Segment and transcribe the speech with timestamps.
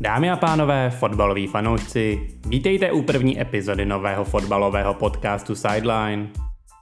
[0.00, 6.28] Dámy a pánové, fotbaloví fanoušci, vítejte u první epizody nového fotbalového podcastu Sideline.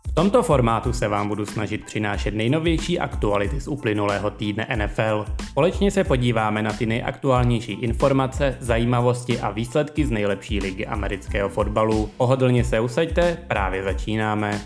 [0.08, 5.24] V tomto formátu se vám budu snažit přinášet nejnovější aktuality z uplynulého týdne NFL.
[5.48, 12.10] Společně se podíváme na ty nejaktuálnější informace, zajímavosti a výsledky z nejlepší ligy amerického fotbalu.
[12.16, 14.60] Pohodlně se usaďte, právě začínáme.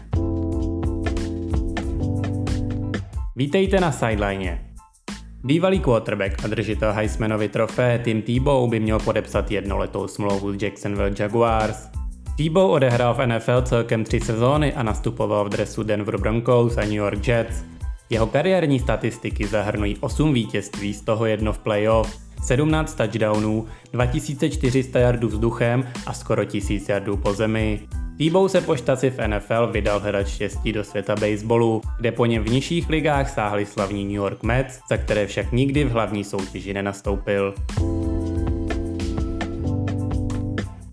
[3.37, 4.70] Vítejte na Sideline.
[5.45, 11.15] Bývalý quarterback a držitel Heismanovy trofé Tim Tebow by měl podepsat jednoletou smlouvu s Jacksonville
[11.19, 11.89] Jaguars.
[12.37, 16.93] Tebow odehrál v NFL celkem tři sezóny a nastupoval v dresu Denver Broncos a New
[16.93, 17.65] York Jets.
[18.11, 25.29] Jeho kariérní statistiky zahrnují 8 vítězství, z toho jedno v playoff, 17 touchdownů, 2400 yardů
[25.29, 27.81] vzduchem a skoro 1000 yardů po zemi.
[28.21, 32.45] Týbou se po štaci v NFL vydal hledat štěstí do světa baseballu, kde po něm
[32.45, 36.75] v nižších ligách sáhli slavní New York Mets, za které však nikdy v hlavní soutěži
[36.75, 37.55] nenastoupil.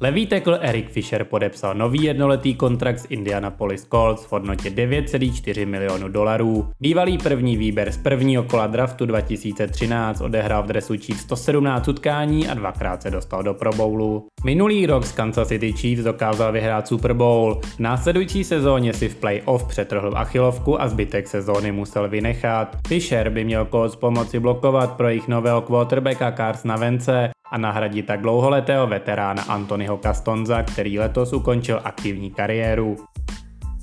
[0.01, 6.07] Levý tackle Eric Fisher podepsal nový jednoletý kontrakt s Indianapolis Colts v hodnotě 9,4 milionů
[6.07, 6.69] dolarů.
[6.79, 12.53] Bývalý první výběr z prvního kola draftu 2013 odehrál v dresu Chiefs 117 utkání a
[12.53, 14.27] dvakrát se dostal do Pro Bowlu.
[14.43, 17.61] Minulý rok z Kansas City Chiefs dokázal vyhrát Super Bowl.
[17.63, 22.77] V následující sezóně si v playoff přetrhl achilovku a zbytek sezóny musel vynechat.
[22.87, 28.21] Fisher by měl Colts pomoci blokovat pro jejich nového quarterbacka Carsona Vence a nahradit tak
[28.21, 32.97] dlouholetého veterána Antonyho Castonza, který letos ukončil aktivní kariéru.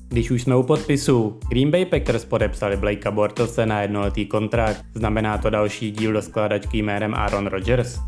[0.08, 5.38] Když už jsme u podpisu, Green Bay Packers podepsali Blakea Bortlese na jednoletý kontrakt, znamená
[5.38, 7.98] to další díl do skladačky jménem Aaron Rodgers.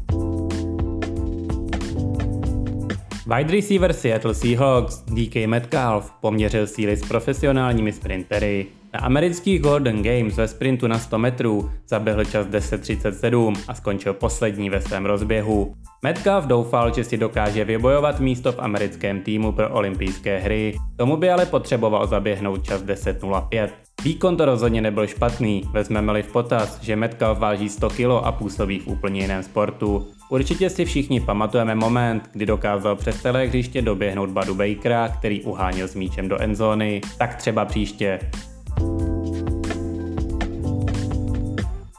[3.36, 8.66] Wide receiver Seattle Seahawks DK Metcalf poměřil síly s profesionálními sprintery.
[8.96, 14.70] Na amerických Golden Games ve sprintu na 100 metrů zaběhl čas 10.37 a skončil poslední
[14.70, 15.74] ve svém rozběhu.
[16.04, 21.30] Metcalf doufal, že si dokáže vybojovat místo v americkém týmu pro olympijské hry, tomu by
[21.30, 23.68] ale potřeboval zaběhnout čas 10.05.
[24.04, 28.78] Výkon to rozhodně nebyl špatný, vezmeme-li v potaz, že Metcalf váží 100 kg a působí
[28.78, 30.06] v úplně jiném sportu.
[30.30, 35.88] Určitě si všichni pamatujeme moment, kdy dokázal přes celé hřiště doběhnout Badu Bakera, který uháněl
[35.88, 38.20] s míčem do endzóny, tak třeba příště.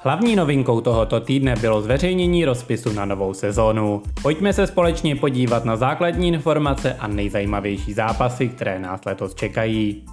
[0.07, 4.01] Hlavní novinkou tohoto týdne bylo zveřejnění rozpisu na novou sezónu.
[4.21, 10.05] Pojďme se společně podívat na základní informace a nejzajímavější zápasy, které nás letos čekají.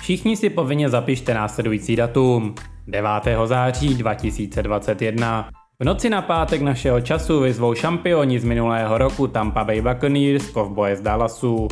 [0.00, 2.54] Všichni si povinně zapište následující datum.
[2.86, 3.10] 9.
[3.44, 5.50] září 2021.
[5.80, 10.98] V noci na pátek našeho času vyzvou šampioni z minulého roku Tampa Bay Buccaneers Cowboys
[10.98, 11.68] z Dallasu.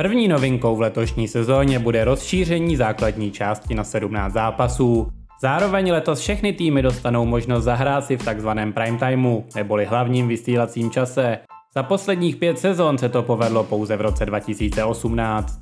[0.00, 5.08] První novinkou v letošní sezóně bude rozšíření základní části na 17 zápasů.
[5.42, 10.90] Zároveň letos všechny týmy dostanou možnost zahrát si v takzvaném prime timeu, neboli hlavním vysílacím
[10.90, 11.38] čase.
[11.74, 15.60] Za posledních pět sezon se to povedlo pouze v roce 2018.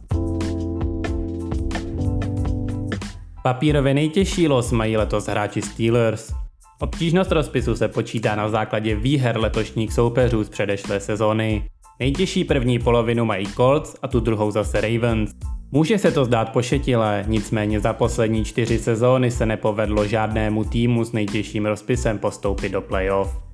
[3.43, 6.33] Papírově nejtěžší los mají letos hráči Steelers.
[6.81, 11.65] Obtížnost rozpisu se počítá na základě výher letošních soupeřů z předešlé sezóny.
[12.01, 15.31] Nejtěžší první polovinu mají Colts a tu druhou zase Ravens.
[15.73, 21.13] Může se to zdát pošetilé, nicméně za poslední čtyři sezóny se nepovedlo žádnému týmu s
[21.13, 23.48] nejtěžším rozpisem postoupit do playoff.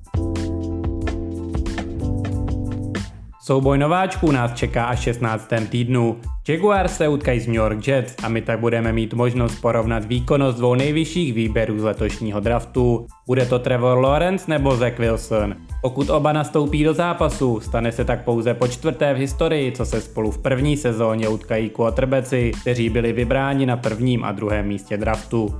[3.45, 5.49] Souboj nováčků nás čeká až 16.
[5.69, 6.17] týdnu.
[6.47, 10.57] Jaguars se utkají z New York Jets a my tak budeme mít možnost porovnat výkonnost
[10.57, 13.07] dvou nejvyšších výběrů z letošního draftu.
[13.27, 15.55] Bude to Trevor Lawrence nebo Zach Wilson.
[15.81, 20.01] Pokud oba nastoupí do zápasu, stane se tak pouze po čtvrté v historii, co se
[20.01, 25.55] spolu v první sezóně utkají quarterbacki, kteří byli vybráni na prvním a druhém místě draftu.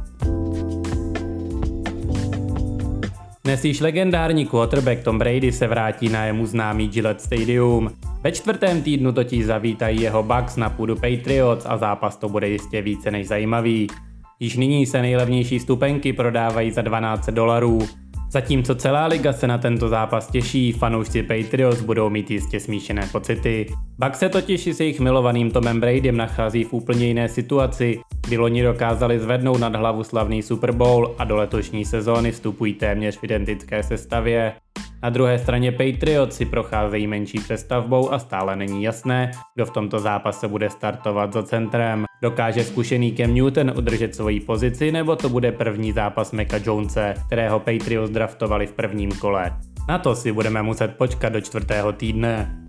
[3.45, 7.91] Dnes již legendární quarterback Tom Brady se vrátí na jemu známý Gillette Stadium.
[8.21, 12.81] Ve čtvrtém týdnu totiž zavítají jeho Bucks na půdu Patriots a zápas to bude jistě
[12.81, 13.87] více než zajímavý.
[14.39, 17.79] Již nyní se nejlevnější stupenky prodávají za 12 dolarů.
[18.35, 23.65] Zatímco celá liga se na tento zápas těší, fanoušci Patriots budou mít jistě smíšené pocity.
[23.97, 28.63] Bucks se totiž s jejich milovaným Tomem Bradym nachází v úplně jiné situaci, kdy loni
[28.63, 33.83] dokázali zvednout nad hlavu slavný Super Bowl a do letošní sezóny vstupují téměř v identické
[33.83, 34.53] sestavě.
[35.03, 39.99] Na druhé straně Patriots si procházejí menší přestavbou a stále není jasné, kdo v tomto
[39.99, 42.05] zápase bude startovat za centrem.
[42.21, 47.59] Dokáže zkušený Cam Newton udržet svoji pozici nebo to bude první zápas Meka Jonese, kterého
[47.59, 49.51] Patriots draftovali v prvním kole.
[49.89, 52.65] Na to si budeme muset počkat do čtvrtého týdne.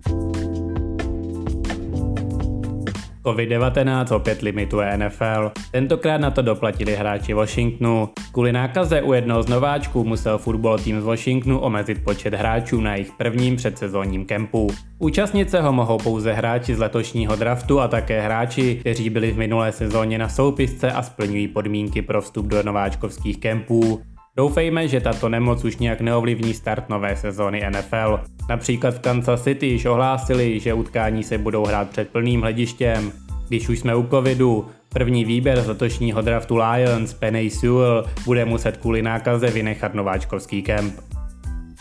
[3.27, 5.51] COVID-19 opět limituje NFL.
[5.71, 8.09] Tentokrát na to doplatili hráči Washingtonu.
[8.31, 12.93] Kvůli nákaze u jednoho z nováčků musel fotbal tým z Washingtonu omezit počet hráčů na
[12.93, 14.67] jejich prvním předsezónním kempu.
[14.99, 19.37] Účastnit se ho mohou pouze hráči z letošního draftu a také hráči, kteří byli v
[19.37, 24.01] minulé sezóně na soupisce a splňují podmínky pro vstup do nováčkovských kempů.
[24.37, 28.19] Doufejme, že tato nemoc už nějak neovlivní start nové sezóny NFL.
[28.49, 33.11] Například v Kansas City již ohlásili, že utkání se budou hrát před plným hledištěm.
[33.47, 38.77] Když už jsme u covidu, první výběr z letošního draftu Lions, Penny Sewell, bude muset
[38.77, 40.93] kvůli nákaze vynechat nováčkovský kemp.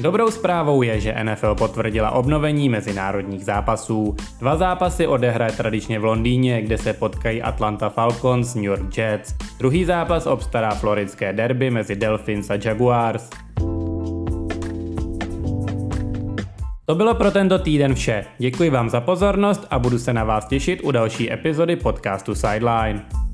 [0.01, 4.17] Dobrou zprávou je, že NFL potvrdila obnovení mezinárodních zápasů.
[4.41, 9.35] Dva zápasy odehraje tradičně v Londýně, kde se potkají Atlanta Falcons, New York Jets.
[9.59, 13.31] Druhý zápas obstará floridské derby mezi Delphins a Jaguars.
[16.85, 18.25] To bylo pro tento týden vše.
[18.39, 23.26] Děkuji vám za pozornost a budu se na vás těšit u další epizody podcastu Sideline.